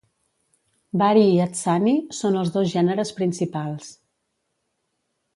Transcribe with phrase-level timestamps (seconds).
[1.01, 3.93] Bahri i Adsani són els dos gèneres principals.